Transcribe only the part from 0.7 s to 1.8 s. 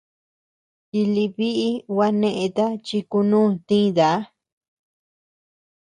Tilï biʼi